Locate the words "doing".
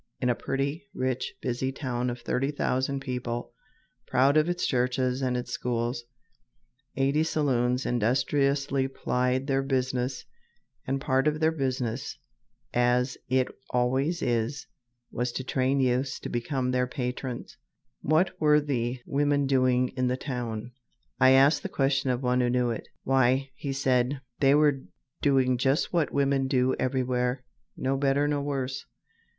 19.45-19.89, 25.21-25.59